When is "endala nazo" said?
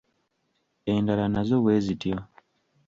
0.93-1.55